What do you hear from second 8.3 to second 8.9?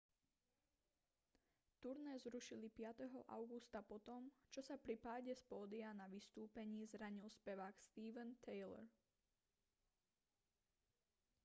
tyler